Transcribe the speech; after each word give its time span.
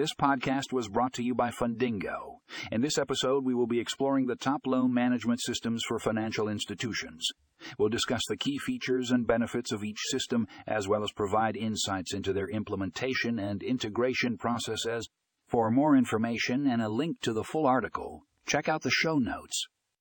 This 0.00 0.14
podcast 0.14 0.72
was 0.72 0.88
brought 0.88 1.12
to 1.12 1.22
you 1.22 1.34
by 1.34 1.50
Fundingo. 1.50 2.38
In 2.72 2.80
this 2.80 2.96
episode, 2.96 3.44
we 3.44 3.54
will 3.54 3.66
be 3.66 3.80
exploring 3.80 4.24
the 4.24 4.34
top 4.34 4.62
loan 4.66 4.94
management 4.94 5.42
systems 5.42 5.82
for 5.86 5.98
financial 5.98 6.48
institutions. 6.48 7.28
We'll 7.78 7.90
discuss 7.90 8.22
the 8.26 8.38
key 8.38 8.56
features 8.56 9.10
and 9.10 9.26
benefits 9.26 9.72
of 9.72 9.84
each 9.84 9.98
system, 10.04 10.48
as 10.66 10.88
well 10.88 11.04
as 11.04 11.12
provide 11.12 11.54
insights 11.54 12.14
into 12.14 12.32
their 12.32 12.48
implementation 12.48 13.38
and 13.38 13.62
integration 13.62 14.38
processes. 14.38 15.06
For 15.48 15.70
more 15.70 15.94
information 15.94 16.66
and 16.66 16.80
a 16.80 16.88
link 16.88 17.20
to 17.20 17.34
the 17.34 17.44
full 17.44 17.66
article, 17.66 18.22
check 18.46 18.70
out 18.70 18.80
the 18.80 18.90
show 18.90 19.18
notes. 19.18 19.66